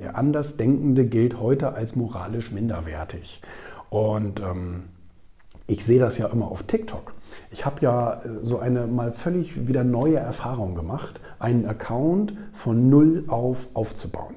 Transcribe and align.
Der 0.00 0.16
Andersdenkende 0.16 1.04
gilt 1.04 1.38
heute 1.38 1.74
als 1.74 1.94
moralisch 1.94 2.52
minderwertig. 2.52 3.42
Und 3.90 4.40
ähm, 4.40 4.84
ich 5.66 5.84
sehe 5.84 6.00
das 6.00 6.16
ja 6.16 6.28
immer 6.28 6.50
auf 6.50 6.62
TikTok. 6.62 7.12
Ich 7.50 7.66
habe 7.66 7.82
ja 7.82 8.14
äh, 8.14 8.28
so 8.42 8.58
eine 8.58 8.86
mal 8.86 9.12
völlig 9.12 9.68
wieder 9.68 9.84
neue 9.84 10.16
Erfahrung 10.16 10.74
gemacht, 10.74 11.20
einen 11.38 11.66
Account 11.66 12.32
von 12.54 12.88
null 12.88 13.24
auf 13.28 13.68
aufzubauen. 13.74 14.36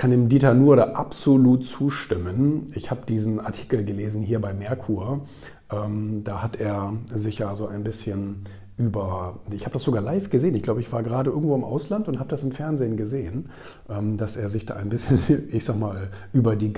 Kann 0.00 0.10
dem 0.10 0.28
Dieter 0.28 0.54
nur 0.54 0.76
da 0.76 0.94
absolut 0.94 1.64
zustimmen. 1.64 2.72
Ich 2.74 2.90
habe 2.90 3.02
diesen 3.06 3.38
Artikel 3.38 3.84
gelesen 3.84 4.22
hier 4.22 4.40
bei 4.40 4.52
Merkur 4.52 5.22
ähm, 5.72 6.22
da 6.24 6.42
hat 6.42 6.56
er 6.56 6.94
sich 7.12 7.38
ja 7.38 7.54
so 7.54 7.66
ein 7.66 7.84
bisschen 7.84 8.44
über, 8.76 9.40
ich 9.52 9.66
habe 9.66 9.74
das 9.74 9.82
sogar 9.82 10.02
live 10.02 10.30
gesehen, 10.30 10.54
ich 10.54 10.62
glaube, 10.62 10.80
ich 10.80 10.90
war 10.90 11.02
gerade 11.02 11.30
irgendwo 11.30 11.54
im 11.54 11.64
Ausland 11.64 12.08
und 12.08 12.18
habe 12.18 12.30
das 12.30 12.42
im 12.42 12.50
Fernsehen 12.50 12.96
gesehen, 12.96 13.50
ähm, 13.88 14.16
dass 14.16 14.36
er 14.36 14.48
sich 14.48 14.64
da 14.64 14.74
ein 14.76 14.88
bisschen, 14.88 15.18
ich 15.50 15.64
sag 15.64 15.78
mal, 15.78 16.08
über 16.32 16.56
die 16.56 16.72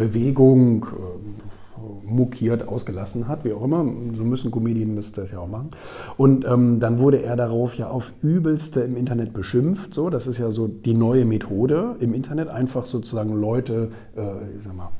Greta-Bewegung 0.00 0.84
äh, 0.86 2.06
mukiert, 2.06 2.66
ausgelassen 2.66 3.28
hat, 3.28 3.44
wie 3.44 3.52
auch 3.52 3.62
immer. 3.62 3.84
So 4.16 4.24
müssen 4.24 4.50
Comedien 4.50 4.96
das, 4.96 5.12
das 5.12 5.30
ja 5.30 5.38
auch 5.38 5.48
machen. 5.48 5.70
Und 6.16 6.44
ähm, 6.44 6.80
dann 6.80 6.98
wurde 6.98 7.22
er 7.22 7.36
darauf 7.36 7.74
ja 7.74 7.88
auf 7.88 8.12
übelste 8.22 8.80
im 8.80 8.96
Internet 8.96 9.32
beschimpft. 9.32 9.94
So, 9.94 10.10
das 10.10 10.26
ist 10.26 10.38
ja 10.38 10.50
so 10.50 10.66
die 10.66 10.94
neue 10.94 11.24
Methode 11.24 11.96
im 12.00 12.14
Internet, 12.14 12.48
einfach 12.48 12.84
sozusagen 12.84 13.32
Leute, 13.32 13.90
äh, 14.16 14.20
ich 14.58 14.64
sag 14.64 14.76
mal, 14.76 14.90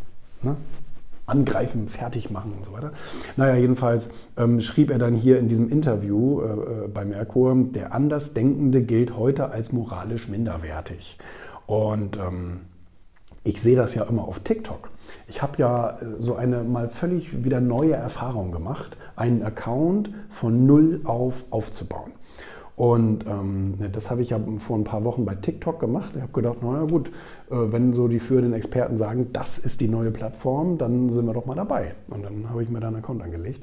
ne, 0.42 0.56
angreifen, 1.26 1.86
fertig 1.86 2.30
machen 2.30 2.52
und 2.56 2.64
so 2.64 2.72
weiter. 2.72 2.92
Naja, 3.36 3.56
jedenfalls 3.56 4.08
ähm, 4.36 4.60
schrieb 4.60 4.90
er 4.90 4.98
dann 4.98 5.14
hier 5.14 5.38
in 5.38 5.48
diesem 5.48 5.68
Interview 5.68 6.40
äh, 6.40 6.44
äh, 6.44 6.88
bei 6.88 7.04
Merkur, 7.04 7.54
der 7.54 7.94
Andersdenkende 7.94 8.82
gilt 8.82 9.16
heute 9.16 9.50
als 9.50 9.72
moralisch 9.72 10.28
minderwertig. 10.28 11.18
Und 11.66 12.16
ähm, 12.16 12.60
ich 13.44 13.60
sehe 13.62 13.76
das 13.76 13.94
ja 13.94 14.04
immer 14.04 14.24
auf 14.24 14.40
TikTok. 14.40 14.90
Ich 15.26 15.42
habe 15.42 15.56
ja 15.58 15.90
äh, 15.90 16.04
so 16.18 16.36
eine 16.36 16.62
mal 16.62 16.88
völlig 16.88 17.44
wieder 17.44 17.60
neue 17.60 17.94
Erfahrung 17.94 18.52
gemacht, 18.52 18.96
einen 19.16 19.42
Account 19.42 20.10
von 20.28 20.66
null 20.66 21.00
auf 21.04 21.44
aufzubauen. 21.50 22.12
Und 22.80 23.26
ähm, 23.26 23.74
das 23.92 24.10
habe 24.10 24.22
ich 24.22 24.30
ja 24.30 24.40
vor 24.56 24.78
ein 24.78 24.84
paar 24.84 25.04
Wochen 25.04 25.26
bei 25.26 25.34
TikTok 25.34 25.80
gemacht. 25.80 26.12
Ich 26.14 26.22
habe 26.22 26.32
gedacht, 26.32 26.62
naja 26.62 26.84
gut, 26.84 27.08
äh, 27.50 27.54
wenn 27.70 27.92
so 27.92 28.08
die 28.08 28.20
führenden 28.20 28.54
Experten 28.54 28.96
sagen, 28.96 29.26
das 29.34 29.58
ist 29.58 29.82
die 29.82 29.88
neue 29.88 30.10
Plattform, 30.10 30.78
dann 30.78 31.10
sind 31.10 31.26
wir 31.26 31.34
doch 31.34 31.44
mal 31.44 31.54
dabei. 31.54 31.92
Und 32.08 32.24
dann 32.24 32.48
habe 32.48 32.62
ich 32.62 32.70
mir 32.70 32.80
da 32.80 32.86
einen 32.86 32.96
Account 32.96 33.20
angelegt. 33.20 33.62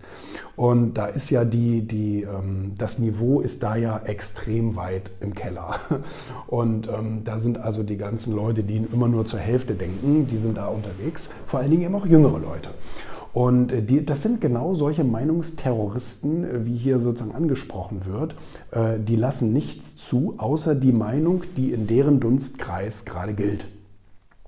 Und 0.55 0.99
da 0.99 1.07
ist 1.07 1.31
ja 1.31 1.45
die, 1.45 1.81
die 1.81 2.27
ähm, 2.31 2.73
das 2.77 2.99
Niveau 2.99 3.41
ist 3.41 3.63
da 3.63 3.75
ja 3.75 3.97
extrem 4.05 4.75
weit 4.75 5.09
im 5.19 5.33
Keller. 5.33 5.79
Und 6.45 6.87
ähm, 6.87 7.23
da 7.23 7.39
sind 7.39 7.57
also 7.57 7.81
die 7.81 7.97
ganzen 7.97 8.35
Leute, 8.35 8.61
die 8.61 8.77
immer 8.77 9.07
nur 9.07 9.25
zur 9.25 9.39
Hälfte 9.39 9.73
denken, 9.73 10.27
die 10.27 10.37
sind 10.37 10.57
da 10.57 10.67
unterwegs. 10.67 11.31
Vor 11.47 11.59
allen 11.59 11.71
Dingen 11.71 11.81
eben 11.81 11.95
auch 11.95 12.05
jüngere 12.05 12.37
Leute. 12.37 12.69
Und 13.37 13.71
äh, 13.71 13.83
die, 13.83 14.03
das 14.03 14.23
sind 14.23 14.41
genau 14.41 14.73
solche 14.73 15.03
Meinungsterroristen, 15.03 16.43
äh, 16.43 16.65
wie 16.65 16.75
hier 16.75 16.97
sozusagen 16.97 17.35
angesprochen 17.35 18.07
wird. 18.07 18.33
Äh, 18.71 18.97
die 18.97 19.15
lassen 19.15 19.53
nichts 19.53 19.95
zu, 19.95 20.33
außer 20.39 20.73
die 20.73 20.91
Meinung, 20.91 21.43
die 21.55 21.71
in 21.71 21.85
deren 21.85 22.19
Dunstkreis 22.19 23.05
gerade 23.05 23.35
gilt. 23.35 23.67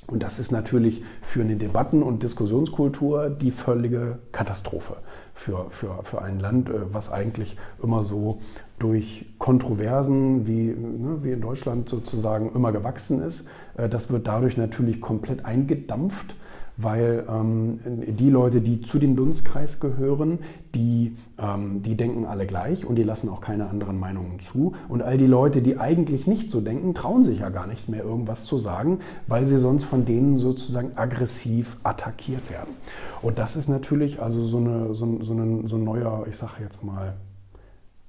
Und 0.08 0.24
das 0.24 0.40
ist 0.40 0.52
natürlich 0.52 1.04
für 1.22 1.42
eine 1.42 1.56
Debatten- 1.56 2.02
und 2.02 2.24
Diskussionskultur 2.24 3.30
die 3.30 3.52
völlige 3.52 4.18
Katastrophe 4.32 4.96
für, 5.36 5.68
für, 5.70 6.00
für 6.02 6.24
ein 6.24 6.40
Land, 6.40 6.72
was 6.92 7.12
eigentlich 7.12 7.58
immer 7.84 8.04
so 8.06 8.40
durch 8.80 9.36
Kontroversen 9.38 10.48
wie, 10.48 10.66
ne, 10.66 11.20
wie 11.22 11.34
in 11.34 11.42
Deutschland 11.42 11.88
sozusagen 11.88 12.56
immer 12.56 12.72
gewachsen 12.72 13.22
ist. 13.22 13.46
Das 13.76 14.12
wird 14.12 14.26
dadurch 14.26 14.58
natürlich 14.58 15.00
komplett 15.00 15.46
eingedampft 15.46 16.34
weil 16.82 17.26
ähm, 17.30 17.80
die 17.86 18.30
Leute, 18.30 18.62
die 18.62 18.82
zu 18.82 19.00
dem 19.00 19.18
Dunstkreis 19.18 19.82
gehören, 19.82 20.40
die, 20.76 21.18
ähm, 21.38 21.82
die 21.82 21.98
denken 21.98 22.26
alle 22.26 22.46
gleich 22.46 22.86
und 22.86 22.96
die 22.96 23.04
lassen 23.04 23.28
auch 23.28 23.42
keine 23.42 23.70
anderen 23.70 24.00
Meinungen 24.00 24.40
zu. 24.40 24.74
Und 24.88 25.02
all 25.02 25.18
die 25.18 25.26
Leute, 25.26 25.62
die 25.62 25.78
eigentlich 25.78 26.26
nicht 26.26 26.52
so 26.52 26.62
denken, 26.62 26.94
trauen 26.94 27.26
sich 27.26 27.40
ja 27.40 27.50
gar 27.50 27.68
nicht 27.68 27.90
mehr 27.90 28.04
irgendwas 28.04 28.46
zu 28.46 28.58
sagen, 28.58 29.00
weil 29.28 29.46
sie 29.46 29.58
sonst 29.58 29.84
von 29.84 30.06
denen 30.06 30.40
sozusagen 30.40 30.92
aggressiv 30.96 31.76
attackiert 31.84 32.50
werden. 32.50 32.74
Und 33.22 33.40
das 33.40 33.58
ist 33.58 33.68
natürlich 33.68 34.22
also 34.22 34.46
so, 34.46 34.58
eine, 34.58 34.94
so, 34.94 35.22
so, 35.22 35.34
ein, 35.34 35.68
so 35.68 35.76
ein 35.76 35.84
neuer, 35.84 36.28
ich 36.30 36.38
sage 36.38 36.64
jetzt 36.64 36.84
mal, 36.84 37.18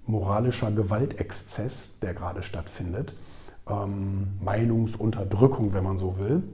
moralischer 0.06 0.70
Gewaltexzess, 0.70 1.98
der 2.00 2.14
gerade 2.14 2.44
stattfindet. 2.44 3.14
Ähm, 3.68 4.28
Meinungsunterdrückung, 4.44 5.72
wenn 5.72 5.82
man 5.82 5.98
so 5.98 6.18
will. 6.18 6.44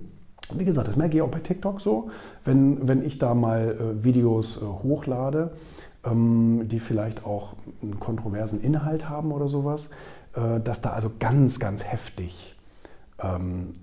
Wie 0.53 0.65
gesagt, 0.65 0.89
das 0.89 0.97
merke 0.97 1.17
ich 1.17 1.23
auch 1.23 1.31
bei 1.31 1.41
TikTok 1.41 1.81
so, 1.81 2.11
wenn, 2.45 2.87
wenn 2.87 3.05
ich 3.05 3.19
da 3.19 3.35
mal 3.35 3.77
äh, 3.79 4.05
Videos 4.05 4.59
äh, 4.59 4.61
hochlade, 4.61 5.53
ähm, 6.05 6.69
die 6.69 6.79
vielleicht 6.79 7.25
auch 7.25 7.55
einen 7.83 7.99
kontroversen 7.99 8.61
Inhalt 8.61 9.09
haben 9.09 9.33
oder 9.33 9.49
sowas, 9.49 9.91
äh, 10.35 10.61
dass 10.61 10.81
da 10.81 10.91
also 10.91 11.11
ganz, 11.19 11.59
ganz 11.59 11.85
heftig 11.85 12.55
ähm, 13.19 13.75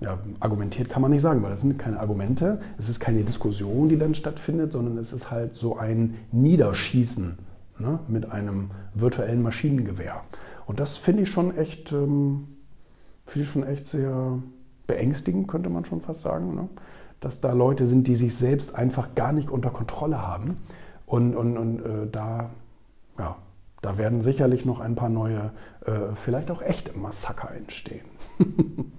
ja, 0.00 0.18
argumentiert 0.38 0.88
kann 0.88 1.02
man 1.02 1.10
nicht 1.10 1.22
sagen, 1.22 1.42
weil 1.42 1.50
das 1.50 1.60
sind 1.60 1.78
keine 1.78 1.98
Argumente, 1.98 2.60
es 2.78 2.88
ist 2.88 3.00
keine 3.00 3.24
Diskussion, 3.24 3.88
die 3.88 3.98
dann 3.98 4.14
stattfindet, 4.14 4.72
sondern 4.72 4.96
es 4.96 5.12
ist 5.12 5.30
halt 5.30 5.54
so 5.54 5.76
ein 5.76 6.14
Niederschießen 6.30 7.36
ne, 7.78 7.98
mit 8.08 8.30
einem 8.30 8.70
virtuellen 8.94 9.42
Maschinengewehr. 9.42 10.22
Und 10.66 10.80
das 10.80 10.96
finde 10.96 11.22
ich 11.22 11.30
schon 11.30 11.56
echt, 11.56 11.92
ähm, 11.92 12.46
finde 13.26 13.44
ich 13.44 13.50
schon 13.50 13.66
echt 13.66 13.86
sehr 13.86 14.38
beängstigend, 14.88 15.46
könnte 15.46 15.70
man 15.70 15.84
schon 15.84 16.00
fast 16.00 16.22
sagen, 16.22 16.56
ne? 16.56 16.68
dass 17.20 17.40
da 17.40 17.52
Leute 17.52 17.86
sind, 17.86 18.08
die 18.08 18.16
sich 18.16 18.34
selbst 18.34 18.74
einfach 18.74 19.14
gar 19.14 19.32
nicht 19.32 19.50
unter 19.50 19.70
Kontrolle 19.70 20.26
haben. 20.26 20.56
Und, 21.06 21.36
und, 21.36 21.56
und 21.56 21.80
äh, 21.80 22.10
da, 22.10 22.50
ja, 23.18 23.36
da 23.80 23.98
werden 23.98 24.20
sicherlich 24.20 24.64
noch 24.64 24.80
ein 24.80 24.96
paar 24.96 25.08
neue, 25.08 25.52
äh, 25.86 26.14
vielleicht 26.14 26.50
auch 26.50 26.62
echte 26.62 26.98
Massaker 26.98 27.54
entstehen. 27.54 28.06